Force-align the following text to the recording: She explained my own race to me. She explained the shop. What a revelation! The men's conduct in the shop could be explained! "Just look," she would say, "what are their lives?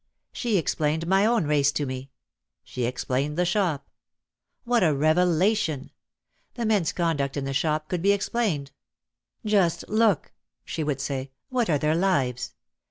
She 0.33 0.57
explained 0.57 1.05
my 1.05 1.27
own 1.27 1.45
race 1.45 1.71
to 1.73 1.85
me. 1.85 2.09
She 2.63 2.85
explained 2.85 3.37
the 3.37 3.45
shop. 3.45 3.87
What 4.63 4.81
a 4.83 4.95
revelation! 4.95 5.91
The 6.55 6.65
men's 6.65 6.91
conduct 6.91 7.37
in 7.37 7.45
the 7.45 7.53
shop 7.53 7.87
could 7.87 8.01
be 8.01 8.11
explained! 8.11 8.71
"Just 9.45 9.87
look," 9.87 10.31
she 10.65 10.83
would 10.83 10.99
say, 11.01 11.29
"what 11.49 11.69
are 11.69 11.77
their 11.77 11.93
lives? 11.93 12.55